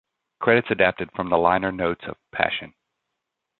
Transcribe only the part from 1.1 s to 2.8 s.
from the liner notes of "Passion".